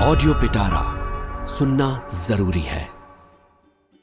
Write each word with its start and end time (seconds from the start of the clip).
Audio 0.00 0.32
पिटारा 0.32 0.82
सुनना 1.46 2.00
जरूरी 2.28 2.58
है। 2.58 2.84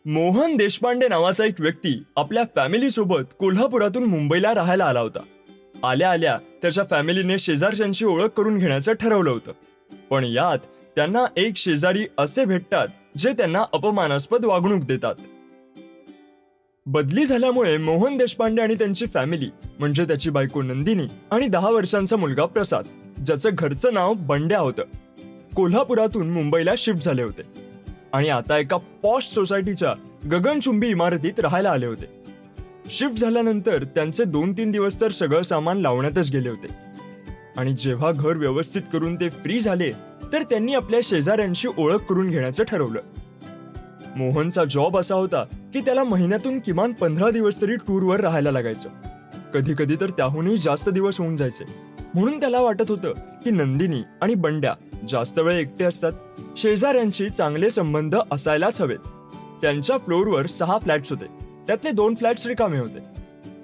मोहन 0.06 0.56
देशपांडे 0.56 1.08
नावाचा 1.08 1.46
एक 1.46 1.54
व्यक्ती 1.60 2.04
आपल्या 2.16 2.44
फॅमिली 2.56 2.92
सोबत 2.92 3.22
कोल्हापुरातून 3.40 4.04
मुंबईला 4.04 4.54
राहायला 4.54 4.86
आला 4.86 5.00
होता. 5.00 5.20
आल्या 5.84 6.12
आल्या 6.12 6.38
त्याच्या 6.62 6.84
फॅमिलीने 6.90 7.40
शेजारच्यांची 7.40 8.06
ओळख 8.06 8.28
करून 8.28 8.58
घेण्याचं 8.58 8.94
ठरवलं 8.94 9.30
होतं. 9.30 9.52
पण 10.10 10.24
यात 10.24 10.58
त्यांना 10.96 11.26
एक 11.38 11.58
शेजारी 11.58 12.06
असे 12.18 12.46
भेटतात 12.46 12.88
जे 13.18 13.34
त्यांना 13.34 13.64
अपमानास्पद 13.74 14.46
वागणूक 14.46 14.84
देतात. 14.84 15.16
बदली 16.86 17.26
झाल्यामुळे 17.26 17.78
मोहन 17.78 18.18
देशपांडे 18.18 18.62
आणि 18.62 18.76
त्यांची 18.76 19.06
फॅमिली 19.06 19.50
म्हणजे 19.80 20.06
त्याची 20.06 20.30
बायको 20.30 20.62
नंदिनी 20.62 21.08
आणि 21.32 21.48
दहा 21.48 21.70
वर्षांचा 21.70 22.16
मुलगा 22.16 22.46
प्रसाद 22.46 22.86
ज्याचं 23.26 23.50
घरचं 23.54 23.94
नाव 23.94 24.14
बंड्या 24.14 24.60
होतं. 24.60 24.84
कोल्हापुरातून 25.58 26.30
मुंबईला 26.30 26.72
शिफ्ट 26.78 27.04
झाले 27.04 27.24
होते. 27.24 27.42
आणि 28.14 28.30
आता 28.30 28.58
एका 28.58 28.78
पॉश 28.78 29.24
सोसायटीच्या 29.24 29.94
गगनचुंबी 30.32 30.88
इमारतीत 30.88 31.40
राहायला 31.40 31.70
आले 31.70 31.86
होते. 31.86 32.06
शिफ्ट 32.92 33.20
झाल्यानंतर 33.20 33.84
त्यांचे 33.84 34.24
दोन 34.24 34.54
तीन 34.54 34.72
दिवस 34.72 35.02
तर 35.02 35.12
सगळं 35.12 35.42
सामान 35.42 35.78
लावण्यातच 35.78 36.32
गेले 36.32 36.50
होते. 36.50 36.68
आणि 37.58 37.74
जेव्हा 37.74 38.12
घर 38.12 38.38
व्यवस्थित 38.38 38.82
करून 38.94 39.16
ते 39.16 39.30
फ्री 39.30 39.60
झाले 39.60 39.92
तर 40.34 40.44
त्यांनी 40.44 40.74
आपल्या 40.74 41.00
शेजाऱ्यांशी 41.04 41.68
ओळख 41.78 41.98
करून 41.98 42.30
घेण्याचं 42.30 42.64
ठरवलं. 42.64 43.00
मोहनचा 44.16 44.66
जॉब 44.66 44.98
असा 44.98 45.16
होता 45.16 45.44
की 45.44 45.82
त्याला 45.82 46.04
महिन्यातून 46.04 46.60
किमान 46.60 46.92
पंधरा 46.92 47.32
दिवस 47.32 47.62
तरी 47.62 47.76
टूरवर 47.76 48.20
राहायला 48.20 48.52
लागायचं. 48.52 48.90
कधी 49.54 49.74
कधी 49.78 49.96
तर 49.96 50.10
त्याहूनही 50.10 50.58
जास्त 50.58 50.90
दिवस 50.90 51.20
होऊन 51.20 51.36
जायचे. 51.36 51.97
म्हणून 52.16 52.40
त्याला 52.40 52.62
वाटत 52.62 52.92
होतं 52.92 53.14
की 53.14 53.52
नंदिनी 53.52 54.02
आणि 54.22 54.34
बंड्या 54.34 54.74
जास्त 55.10 55.40
वेळ 55.40 55.60
एकटे 55.60 55.84
असतात. 55.84 56.12
शेजाऱ्यांशी 56.58 57.30
चांगले 57.30 57.70
संबंध 57.70 58.16
असायलाच 58.32 58.82
हवेत. 58.82 59.08
त्यांच्या 59.62 59.98
फ्लोअरवर 59.98 60.46
सहा 60.46 60.78
फ्लॅट्स 60.78 61.10
होते. 61.10 61.26
त्यातले 61.68 61.92
दोन 61.92 62.16
फ्लॅट्स 62.16 62.46
रिकामे 62.46 62.80
होते. 62.80 63.00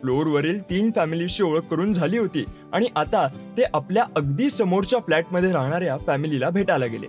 फ्लोअरवरील 0.02 0.62
तीन 0.62 0.92
फॅमिलीशी 0.96 1.44
ओळख 1.44 1.60
करून 1.60 1.92
झाली 1.92 2.18
होती 2.18 2.46
आणि 2.74 2.86
आता 2.96 3.28
ते 3.58 3.64
आपल्या 3.74 4.06
अगदी 4.16 4.50
समोरच्या 4.50 5.00
फ्लॅटमध्ये 5.00 5.52
राहणाऱ्या 5.52 5.98
फॅमिलीला 5.98 6.50
भेटायला 6.50 6.86
गेले. 6.86 7.08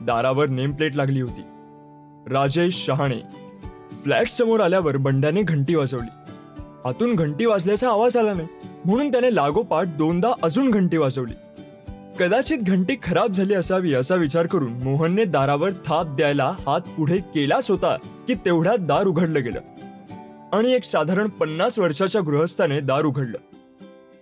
दारावर 0.00 0.46
नेम 0.46 0.72
प्लेट 0.72 0.96
लागली 0.96 1.20
होती. 1.20 1.42
राजेश 2.32 2.84
शहाणे. 2.86 3.48
फ्लॅट 4.04 4.30
समोर 4.30 4.60
आल्यावर 4.60 4.96
बंड्याने 4.96 5.42
घंटी 5.42 5.74
वाजवली. 5.74 6.32
आतून 6.84 7.14
घंटी 7.14 7.46
वाजल्याचा 7.46 7.88
आवाज 7.88 8.16
आला 8.16 8.32
नाही. 8.32 8.48
म्हणून 8.84 9.12
त्याने 9.12 9.34
लागोपाठ 9.34 9.86
दोनदा 9.86 10.32
अजून 10.42 10.70
घंटी 10.70 10.96
वाजवली. 10.96 11.34
कदाचित 12.18 12.58
घंटी 12.58 12.96
खराब 13.02 13.32
झाली 13.32 13.54
असावी 13.54 13.94
असा 13.94 14.14
विचार 14.14 14.46
करून 14.46 14.72
मोहनने 14.72 15.24
दारावर 15.24 15.70
थाप 15.70 16.06
द्यायला 16.06 16.54
हात 16.66 16.80
पुढे 16.80 17.18
केलाच 17.18 17.70
होता 17.70 17.96
की 17.96 18.34
तेवढ्यात 18.34 18.78
दार 18.78 19.06
उघडलं 19.06 19.44
गेलं. 19.44 19.60
आणि 20.52 20.72
एक 20.72 20.84
साधारण 20.84 21.28
पन्नास 21.28 21.78
वर्षाच्या 21.78 22.20
गृहस्थाने 22.20 22.80
दार 22.80 23.04
उघडलं. 23.04 23.38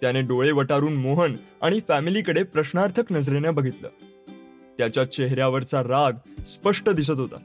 त्याने 0.00 0.22
डोळे 0.22 0.52
वटारून 0.52 0.92
मोहन 0.92 1.34
आणि 1.62 1.80
फॅमिलीकडे 1.88 2.42
प्रश्नार्थक 2.42 3.12
नजरेने 3.12 3.50
बघितलं. 3.50 3.88
त्याच्या 4.78 5.10
चेहऱ्यावरचा 5.10 5.82
राग 5.82 6.12
स्पष्ट 6.46 6.90
दिसत 6.90 7.10
होता. 7.10 7.36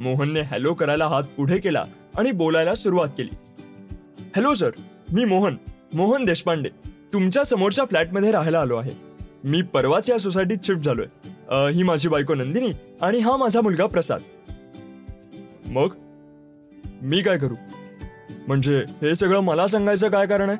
मोहनने 0.00 0.40
हॅलो 0.40 0.74
करायला 0.74 1.06
हात 1.06 1.22
पुढे 1.22 1.58
केला 1.58 1.84
आणि 2.18 2.30
बोलायला 2.30 2.74
सुरुवात 2.74 3.08
केली. 3.08 3.36
हॅलो 4.36 4.54
सर 4.54 4.70
मी 5.12 5.24
मोहन. 5.24 5.56
मोहन 5.94 6.24
देशपांडे 6.24 6.68
तुमच्या 7.12 7.44
समोरच्या 7.44 7.84
फ्लॅटमध्ये 7.84 8.30
राहायला 8.30 8.60
आलो 8.60 8.76
आहे. 8.76 8.92
मी 9.44 9.62
परवाच 9.62 10.10
या 10.10 10.18
सोसायटीत 10.18 10.58
शिफ्ट 10.62 10.80
झालोय. 10.82 11.06
ही 11.72 11.82
माझी 11.82 12.08
बायको 12.08 12.34
नंदिनी 12.34 12.72
आणि 13.02 13.18
हा 13.18 13.36
माझा 13.36 13.60
मुलगा 13.60 13.86
प्रसाद. 13.86 14.20
मग? 15.66 15.88
मी 17.02 17.22
काय 17.22 17.38
करू? 17.38 17.54
म्हणजे 18.48 18.84
हे 19.02 19.14
सगळं 19.16 19.40
मला 19.40 19.66
सांगायचं 19.66 20.08
काय 20.08 20.26
कारण 20.26 20.50
आहे? 20.50 20.58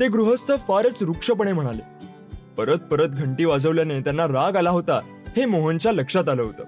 ते 0.00 0.08
गृहस्थ 0.08 0.52
फारच 0.68 1.02
रुक्षपणे 1.02 1.52
म्हणाले. 1.52 1.82
परत 2.56 2.78
परत 2.90 3.08
घंटी 3.08 3.44
वाजवल्याने 3.44 4.00
त्यांना 4.00 4.26
राग 4.26 4.56
आला 4.56 4.70
होता 4.70 5.00
हे 5.36 5.44
मोहनच्या 5.44 5.92
लक्षात 5.92 6.28
आलं 6.28 6.42
होतं. 6.42 6.64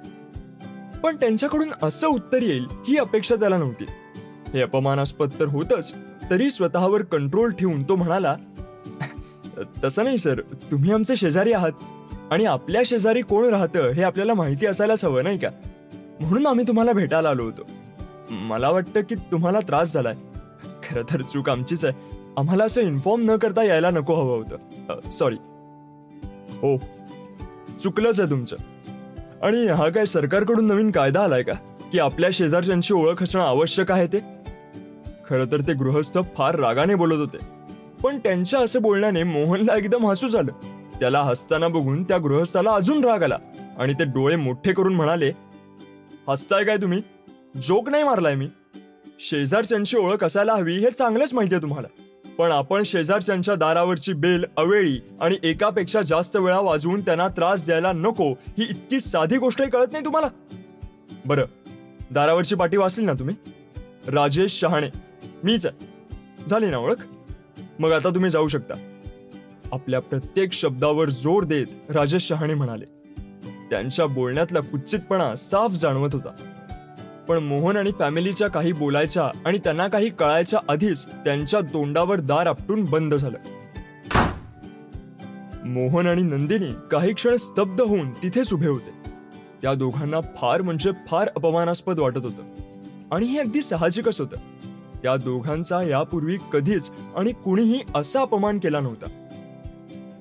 पण 1.01 1.17
त्यांच्याकडून 1.17 1.71
असं 1.83 2.09
उत्तर 2.09 2.43
येईल 2.43 2.67
ही 2.89 2.97
अपेक्षा 2.97 3.35
त्याला 3.35 3.59
नव्हती. 3.59 3.85
हे 4.55 4.61
अपमानास्पद 4.61 5.31
तर 5.41 5.47
होतच 5.47 5.95
तरी 6.31 6.51
स्वतःवर 6.51 7.03
कंट्रोल 7.03 7.53
ठेवून 7.53 7.83
तो 7.83 7.97
म्हणाला 7.97 8.37
तसं 9.85 10.05
नाही 10.05 10.19
सर 10.19 10.41
तुम्ही 10.41 10.93
आमचे 10.93 11.17
शेजारी 11.17 11.53
आहात 11.53 11.73
आणि 12.31 12.45
आपल्या 12.45 12.83
शेजारी 12.87 13.23
कोण 13.23 13.45
राहतं 13.45 13.91
हे 13.91 14.03
आपल्याला 14.03 14.35
माहिती 14.35 14.67
असायलाच 14.67 15.05
हवं 15.05 15.23
नाही 15.23 15.39
का? 15.39 15.49
म्हणून 16.21 16.47
आम्ही 16.47 16.65
तुम्हाला 16.69 16.93
भेटायला 16.93 17.29
आलो 17.29 17.45
होतो. 17.45 17.63
मला 18.31 18.71
वाटतं 18.71 19.01
की 19.01 19.15
तुम्हाला 19.15 19.61
त्रास 19.61 19.95
झालाय. 19.95 20.15
खरं 20.83 21.03
तर 21.13 21.23
चूक 21.23 21.51
आमचीच 21.51 21.85
आहे. 21.85 22.17
आम्हाला 22.37 22.65
असं 22.65 22.81
इन्फॉर्म 22.81 23.31
न 23.31 23.37
करता 23.37 23.65
यायला 23.65 23.91
नको 23.91 24.15
हवं 24.15 24.37
होतं. 24.37 25.09
सॉरी 25.11 25.37
हो. 26.51 26.81
चुकलंच 27.83 28.21
आहे 28.21 28.31
तुमचं. 28.31 28.57
आणि 29.43 29.67
हा 29.67 29.89
काय 29.89 30.07
सरकारकडून 30.07 30.67
नवीन 30.67 30.91
कायदा 30.91 31.25
आलाय 31.25 31.43
का? 31.43 31.53
की 31.93 31.99
आपल्या 31.99 32.31
शेजारच्यांची 32.33 32.95
ओळख 32.95 33.23
असणं 33.23 33.43
आवश्यक 33.43 33.93
आहे 33.93 34.07
ते? 34.07 34.34
खरं 35.29 35.45
तर 35.53 35.61
ते 35.61 35.73
गृहस्थ 35.73 36.19
फार 36.37 36.55
रागाने 36.55 36.95
बोलत 36.95 37.19
होते. 37.19 37.39
पण 38.03 38.19
त्यांच्या 38.19 38.61
असं 38.61 38.83
बोलण्याने 38.83 39.23
मोहनला 39.23 39.77
एकदम 39.77 40.07
हसू 40.07 40.29
झालं. 40.29 40.53
त्याला 41.01 41.23
हसताना 41.23 41.69
बघून 41.69 42.05
त्या 42.05 42.19
गृहस्थाला 42.19 42.73
अजून 42.73 43.05
राग 43.05 43.23
आला 43.23 43.39
आणि 43.79 43.93
ते 43.93 44.05
डोळे 44.05 44.37
मोठे 44.37 44.73
करून 44.73 44.95
म्हणाले 44.95 45.33
हसताय 46.29 46.65
काय 46.65 46.77
तुम्ही? 46.77 47.03
जोक 47.67 47.89
नाही 47.89 48.05
मारलाय 48.05 48.35
मी. 48.35 48.49
शेजारच्यांची 49.21 49.97
ओळख 49.97 50.25
असायला 50.25 50.55
हवी 50.55 50.79
हे 50.79 50.91
चांगलंच 50.91 51.31
आहे 51.35 51.63
तुम्हाला. 51.63 51.89
पण 52.39 52.51
आपण 52.51 52.83
शेजारच्यांच्या 52.83 53.55
दारावरची 53.55 54.13
बेल 54.13 54.45
अवेळी 54.57 55.01
आणि 55.21 55.37
एकापेक्षा 55.43 56.03
जास्त 56.03 56.37
वेळा 56.37 56.61
वाजवून 56.61 57.01
त्यांना 57.01 57.29
त्रास 57.29 57.67
द्यायला 57.67 57.93
नको 57.93 58.33
ही 58.33 58.63
इतकी 58.71 59.01
साधी 59.01 59.37
गोष्टही 59.37 59.71
कळत 59.71 59.87
नाही 59.93 60.05
तुम्हाला? 60.05 60.29
बरं. 61.27 61.45
दारावरची 62.11 62.55
पाटी 62.55 62.77
वाचली 62.77 63.05
ना 63.05 63.13
तुम्ही? 63.13 63.35
राजेश 64.07 64.61
शहाणे. 64.61 65.14
मीच 65.45 65.67
आहे. 65.67 65.89
झाली 66.49 66.67
ना 66.67 66.77
ओळख? 66.77 67.07
मग 67.79 67.93
आता 67.93 68.11
तुम्ही 68.11 68.31
जाऊ 68.31 68.49
शकता. 68.49 69.01
आपल्या 69.73 70.01
प्रत्येक 70.01 70.53
शब्दावर 70.53 71.11
जोर 71.11 71.45
देत 71.45 71.67
राजेश 71.91 72.23
शहाणे 72.23 72.55
म्हणाले. 72.55 72.85
त्यांच्या 73.71 74.07
बोलण्यातला 74.07 74.61
कुत्सितपणा 74.61 75.37
साफ 75.37 75.71
जाणवत 75.71 76.09
होता. 76.13 76.31
पण 77.29 77.37
मोहन 77.37 77.77
आणि 77.77 77.93
फॅमिलीच्या 77.99 78.49
काही 78.49 78.73
बोलायच्या 78.73 79.31
आणि 79.45 79.59
त्यांना 79.59 79.89
काही 79.89 80.09
कळायच्या 80.09 80.61
आधीच 80.69 81.07
त्यांच्या 81.07 81.61
तोंडावर 81.61 82.21
दार 82.21 82.47
आपटून 82.47 82.85
बंद 82.85 83.15
झालं. 83.15 83.39
मोहन 85.67 86.07
आणि 86.07 86.23
नंदिनी 86.23 86.75
काही 86.91 87.15
क्षण 87.15 87.37
स्तब्ध 87.37 87.81
होऊन 87.81 88.11
तिथेच 88.11 88.53
उभे 88.53 88.69
होते. 88.69 89.11
त्या 89.63 89.75
दोघांना 89.75 90.21
फार 90.21 90.63
म्हणजे 90.63 90.91
फार 91.09 91.29
अपमानास्पद 91.37 91.99
वाटत 91.99 92.25
होतं. 92.25 92.43
आणि 93.13 93.27
हे 93.27 93.39
अगदी 93.39 93.63
साहजिकच 93.63 94.21
होतं. 94.21 94.37
त्या 95.05 95.17
दोघांचा 95.17 95.83
यापूर्वी 95.83 96.39
कधीच 96.53 96.91
आणि 97.17 97.33
कुणीही 97.33 97.81
असा 97.95 98.21
अपमान 98.21 98.59
केला 98.59 98.81
नव्हता. 98.81 99.07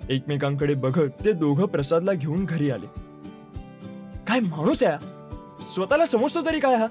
एकमेकांकडे 0.09 0.73
बघत 0.73 1.09
ते 1.25 1.31
दोघं 1.31 1.66
प्रसादला 1.66 2.13
घेऊन 2.13 2.45
घरी 2.45 2.71
आले. 2.71 2.85
काय 4.27 4.39
माणूस 4.39 4.83
आहे 4.83 4.97
स्वतःला 5.61 6.05
समजतो 6.05 6.45
तरी 6.45 6.59
काय 6.59 6.75
हा? 6.75 6.85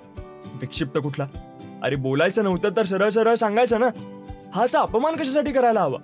विक्षिप्त 0.60 0.98
कुठला? 0.98 1.26
अरे 1.82 1.96
बोलायचं 1.96 2.44
नव्हतं 2.44 2.68
तर 2.76 2.82
सरळ 2.82 3.08
सरळ 3.08 3.34
सांगायचं 3.34 3.80
ना? 3.80 3.88
हा 4.54 4.64
असा 4.64 4.80
अपमान 4.80 5.16
कशासाठी 5.16 5.52
करायला 5.52 5.80
हवा? 5.80 5.98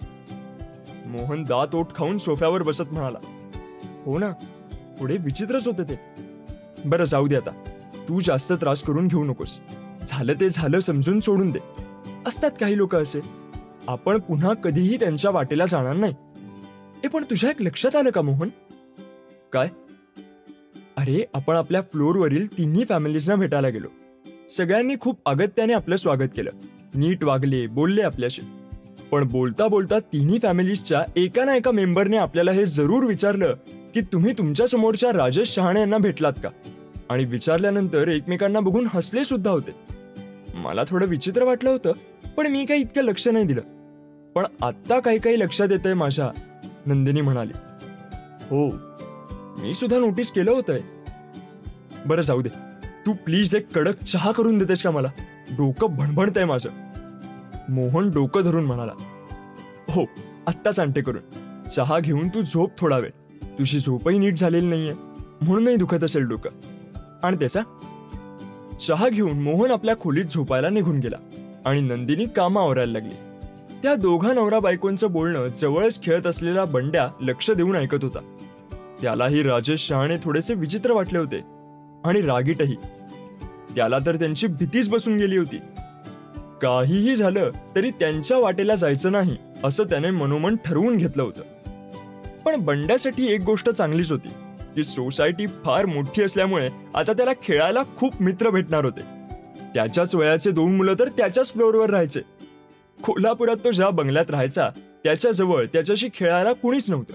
मोहन 1.07 1.43
दात 1.43 1.75
ओठ 1.75 1.95
खाऊन 1.95 2.19
सोफ्यावर 2.19 2.63
बसत 2.63 2.93
म्हणाला. 2.93 3.19
हो 4.07 4.19
ना 4.19 4.31
पुढे 4.99 5.17
विचित्रच 5.17 5.67
होते 5.67 5.83
ते. 5.83 6.01
बरं 6.85 7.05
जाऊ 7.05 7.27
दे 7.27 7.37
आता. 7.37 7.51
तू 8.09 8.21
जास्त 8.21 8.53
त्रास 8.53 8.83
करून 8.83 9.09
घेऊ 9.09 9.25
नकोस. 9.25 9.61
झालं 10.07 10.33
ते 10.33 10.51
झालं 10.51 10.81
समजून 10.81 11.21
सोडून 11.21 11.51
दे. 11.51 11.59
असतात 12.27 12.51
काही 12.61 12.77
लोक 12.77 12.95
असे. 12.97 13.21
आपण 13.89 14.19
पुन्हा 14.19 14.55
कधीही 14.55 14.97
त्यांच्या 14.97 15.31
वाटेला 15.31 15.67
जाणार 15.67 15.97
नाही. 15.97 16.15
ए 17.05 17.09
पण 17.09 17.25
तुझ्या 17.25 17.51
एक 17.51 17.63
लक्षात 17.63 17.97
आलं 17.97 18.11
का 18.11 18.23
मोहन? 18.23 18.49
काय? 19.53 19.69
अरे 20.97 21.25
आपण 21.35 21.55
आपल्या 21.55 21.83
फ्लोरवरील 21.83 22.59
तिन्ही 22.59 22.85
फॅमिलीजना 22.89 23.35
भेटायला 23.35 23.69
गेलो. 23.69 23.87
सगळ्यांनी 24.51 24.95
खूप 25.01 25.21
अगत्याने 25.27 25.73
आपलं 25.73 25.97
स्वागत 25.97 26.29
केलं. 26.37 26.51
नीट 26.95 27.25
वागले 27.25 27.67
बोलले 27.67 28.03
आपल्याशी. 28.03 28.43
पण 29.11 29.29
बोलता 29.29 29.69
बोलता 29.69 29.99
तिन्ही 29.99 30.39
फॅमिलीजच्या 30.43 31.05
एका 31.17 31.45
ना 31.45 31.57
एका 31.57 31.71
मेंबरने 31.71 32.17
आपल्याला 32.17 32.53
हे 32.53 32.67
जरूर 32.67 33.05
विचारलं 33.05 33.55
की 33.95 34.01
तुम्ही 34.01 34.33
तुमच्या 34.33 34.67
समोरच्या 34.67 35.13
राजेश 35.13 35.49
शहाणे 35.49 35.81
यांना 35.81 35.99
भेटलात 35.99 36.33
का? 36.43 36.49
आणि 37.11 37.25
विचारल्यानंतर 37.25 38.09
एकमेकांना 38.09 38.61
बघून 38.61 38.87
हसले 38.91 39.25
सुद्धा 39.25 39.51
होते. 39.51 39.71
मला 40.55 40.83
थोडं 40.89 41.07
विचित्र 41.07 41.43
वाटलं 41.43 41.71
होतं 41.71 41.93
पण 42.37 42.47
मी 42.47 42.65
काही 42.65 42.81
इतकं 42.81 43.03
लक्ष 43.03 43.29
नाही 43.29 43.45
दिलं. 43.45 43.61
पण 44.35 44.47
आत्ता 44.63 45.01
काही 45.01 45.19
काही 45.19 45.39
लक्षात 45.39 45.69
येतंय 45.71 45.95
माझ्या 45.95 46.31
नंदिनी 46.87 47.21
म्हणाली. 47.21 47.53
हो 48.51 48.71
मी 49.63 49.75
सुद्धा 49.75 49.99
नोटीस 49.99 50.31
केलं 50.31 50.51
होतंय. 50.51 50.81
बरं 52.07 52.23
जाऊ 52.23 52.43
दे 52.43 52.49
तू 53.07 53.13
प्लीज 53.13 53.55
एक 53.55 53.75
कडक 53.75 54.03
चहा 54.03 54.33
करून 54.33 54.59
देतेस 54.59 54.83
का 54.83 54.91
मला? 54.91 55.09
डोकं 55.51 55.97
भणभणतंय 55.97 56.45
माझं. 56.45 56.71
मोहन 57.69 58.11
डोकं 58.11 58.43
धरून 58.43 58.65
म्हणाला. 58.65 58.93
हो 59.89 60.05
आत्ताच 60.47 60.81
आणते 60.81 61.01
करून. 61.01 61.23
चहा 61.69 61.99
घेऊन 61.99 62.29
तू 62.29 62.43
झोप 62.43 62.71
थोडा 62.79 62.99
वेळ. 62.99 63.11
तुझी 63.59 63.81
झोपही 63.81 64.19
नीट 64.19 64.39
झालेली 64.39 64.67
नाहीये. 64.67 64.95
म्हणूनही 65.43 65.77
दुखत 65.77 66.05
असेल 66.05 66.23
डोकं. 66.23 66.51
आणि 67.23 67.37
त्याचा 67.37 67.61
चहा 68.81 69.09
घेऊन 69.09 69.39
मोहन 69.39 69.71
आपल्या 69.71 69.97
खोलीत 69.97 70.25
झोपायला 70.25 70.69
निघून 70.69 70.99
गेला 70.99 71.17
आणि 71.65 71.81
नंदिनी 71.81 72.25
कामा 72.25 72.61
आवरायला 72.61 72.93
लागली. 72.93 73.15
त्या 73.83 73.95
दोघा 73.95 74.33
नवरा 74.33 74.59
बायकोंचं 74.59 75.13
बोलणं 75.13 75.49
जवळच 75.49 76.03
खेळत 76.03 76.27
असलेला 76.27 76.65
बंड्या 76.65 77.09
लक्ष 77.21 77.51
देऊन 77.51 77.77
ऐकत 77.77 78.05
होता. 78.05 78.19
त्यालाही 79.03 79.43
राजेश 79.43 79.81
शहाणे 79.81 80.17
थोडेसे 80.23 80.55
विचित्र 80.55 80.93
वाटले 80.93 81.19
होते 81.19 81.41
आणि 82.05 82.21
रागीटही. 82.21 82.77
त्याला 83.77 83.99
तर 83.99 84.17
त्यांची 84.17 84.47
भीतीच 84.47 84.89
बसून 84.89 85.17
गेली 85.17 85.37
होती. 85.37 85.57
काहीही 86.63 87.17
झालं 87.17 87.51
तरी 87.77 87.91
त्यांच्या 87.91 88.39
वाटेला 88.39 88.75
जायचं 88.75 89.13
नाही 89.13 89.37
असं 89.65 89.85
त्याने 89.85 90.11
मनोमन 90.11 90.57
ठरवून 90.65 90.97
घेतलं 90.97 91.23
होतं. 91.23 91.43
पण 92.45 92.57
बंड्यासाठी 92.57 93.33
एक 93.33 93.41
गोष्ट 93.41 93.71
चांगलीच 93.71 94.13
होती. 94.13 94.29
की 94.79 94.85
सोसायटी 94.85 95.47
फार 95.47 95.87
मोठी 95.87 96.23
असल्यामुळे 96.23 96.71
आता 96.95 97.13
त्याला 97.13 97.33
खेळायला 97.43 97.83
खूप 97.97 98.23
मित्र 98.23 98.51
भेटणार 98.51 98.85
होते. 98.85 99.01
त्याच्याच 99.75 100.15
वयाचे 100.15 100.51
दोन 100.51 100.77
मुलं 100.77 100.95
तर 100.99 101.09
त्याच्याच 101.09 101.53
फ्लोअरवर 101.53 101.91
राहायचे. 101.91 102.21
कोल्हापुरात 103.05 103.57
तो 103.65 103.71
ज्या 103.71 103.91
बंगल्यात 103.91 104.31
राहायचा 104.31 104.71
त्याच्याजवळ 105.05 105.65
त्याच्याशी 105.65 106.09
खेळायला 106.15 106.53
कुणीच 106.53 106.91
नव्हतं. 106.91 107.15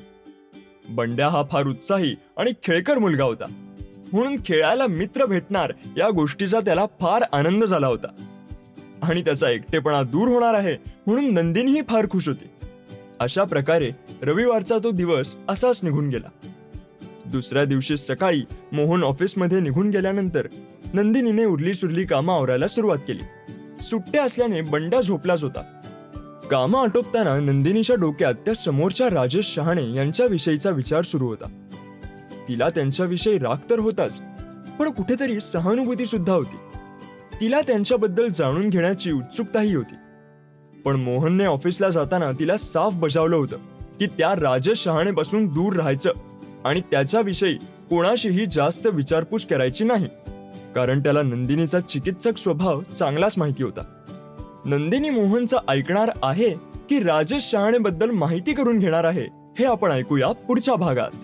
बंड्या 0.89 1.29
हा 1.29 1.43
फार 1.51 1.67
उत्साही 1.67 2.15
आणि 2.37 2.51
खेळकर 2.63 2.97
मुलगा 2.97 3.23
होता. 3.23 3.45
म्हणून 4.13 4.35
खेळायला 4.45 4.87
मित्र 4.87 5.25
भेटणार 5.25 5.73
या 5.97 6.09
गोष्टीचा 6.09 6.59
त्याला 6.59 6.85
फार 6.85 7.23
आनंद 7.33 7.63
झाला 7.63 7.87
होता. 7.87 8.07
आणि 9.03 9.21
त्याचा 9.21 9.49
एकटेपणा 9.49 10.03
दूर 10.03 10.27
होणार 10.27 10.53
आहे 10.53 10.77
म्हणून 11.07 11.33
नंदिनीही 11.33 11.81
फार 11.81 12.09
खुश 12.09 12.27
होती. 12.27 12.65
अशा 13.19 13.43
प्रकारे 13.43 13.91
रविवारचा 14.21 14.77
तो 14.83 14.91
दिवस 14.91 15.35
असाच 15.49 15.83
निघून 15.83 16.09
गेला. 16.09 16.47
दुसऱ्या 17.33 17.65
दिवशी 17.65 17.97
सकाळी 17.97 18.41
मोहन 18.71 19.03
ऑफिसमध्ये 19.03 19.59
निघून 19.59 19.89
गेल्यानंतर 19.89 20.47
नंदिनीने 20.93 21.45
उरली 21.45 21.73
सुरली 21.73 22.05
कामं 22.05 22.33
आवरायला 22.33 22.67
सुरुवात 22.67 22.97
केली. 22.97 23.23
सुट्ट्या 23.83 24.23
असल्याने 24.23 24.61
बंडा 24.61 25.01
झोपलाच 25.01 25.43
होता. 25.43 25.61
कामं 26.51 26.81
आटोपताना 26.81 27.39
नंदिनीच्या 27.39 27.95
डोक्यात 27.95 28.33
त्या 28.33 28.53
समोरच्या 28.53 29.09
राजेश 29.09 29.45
शहाणे 29.45 29.93
यांच्याविषयीचा 29.93 30.69
विचार 30.69 31.01
सुरू 31.01 31.27
होता. 31.27 31.47
तिला 32.49 32.69
त्यांच्याविषयी 32.69 33.37
राग 33.37 33.55
तर 33.69 33.79
होताच 33.79 34.21
पण 34.79 34.91
कुठेतरी 34.91 35.41
सहानुभूती 35.41 36.05
सुद्धा 36.05 36.33
होती. 36.33 36.57
तिला 37.41 37.61
त्यांच्याबद्दल 37.61 38.27
जाणून 38.27 38.69
घेण्याची 38.69 39.11
उत्सुकताही 39.11 39.75
होती. 39.75 39.95
पण 40.85 40.95
मोहनने 40.95 41.45
ऑफिसला 41.45 41.89
जाताना 41.89 42.31
तिला 42.31 42.57
साफ 42.57 42.93
बजावलं 42.93 43.35
होतं 43.35 43.57
की 43.99 44.05
त्या 44.05 44.33
राजेश 44.33 44.77
शहाणेपासून 44.77 45.45
दूर 45.47 45.73
राहायचं 45.73 46.11
आणि 46.65 46.81
त्याच्याविषयी 46.91 47.57
कोणाशीही 47.89 48.45
जास्त 48.45 48.87
विचारपूस 48.87 49.45
करायची 49.47 49.83
नाही. 49.83 50.07
कारण 50.75 50.99
त्याला 50.99 51.21
नंदिनीचा 51.21 51.79
चिकित्सक 51.79 52.37
स्वभाव 52.37 52.81
चांगलाच 52.81 53.37
माहिती 53.37 53.63
होता. 53.63 53.81
नंदिनी 54.65 55.09
मोहनचा 55.09 55.57
ऐकणार 55.69 56.11
आहे 56.23 56.49
की 56.89 56.99
राजेश 57.03 57.43
शहाणेबद्दल 57.43 58.09
माहिती 58.09 58.53
करून 58.53 58.79
घेणार 58.79 59.03
आहे 59.03 59.27
हे 59.59 59.65
आपण 59.65 59.91
ऐकूया 59.91 60.31
पुढच्या 60.31 60.75
भागात. 60.75 61.22